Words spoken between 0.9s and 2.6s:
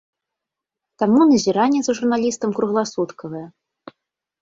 Таму назіранне за журналістам